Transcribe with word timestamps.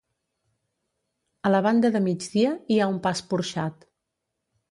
A 1.49 1.51
la 1.51 1.59
banda 1.67 1.91
de 1.97 2.01
migdia 2.07 2.55
hi 2.75 2.79
ha 2.85 2.89
un 2.95 2.99
pas 3.05 3.23
porxat. 3.35 3.89